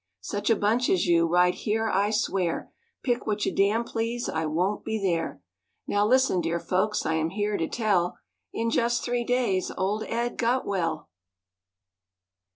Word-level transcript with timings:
Such 0.23 0.49
a 0.49 0.55
bunch 0.55 0.89
as 0.89 1.05
you,—right 1.05 1.53
here 1.53 1.87
I 1.87 2.09
swear, 2.09 2.71
Pick 3.03 3.27
what 3.27 3.45
you 3.45 3.53
damn 3.53 3.83
please, 3.83 4.27
I 4.27 4.47
won't 4.47 4.83
be 4.83 4.97
there." 4.99 5.43
Now 5.85 6.07
listen, 6.07 6.41
dear 6.41 6.59
folks, 6.59 7.05
I 7.05 7.13
am 7.13 7.29
here 7.29 7.55
to 7.55 7.67
tell, 7.67 8.17
In 8.51 8.71
just 8.71 9.03
three 9.03 9.23
days 9.23 9.71
old 9.77 10.01
Ed 10.05 10.39
got 10.39 10.65
well. 10.65 11.11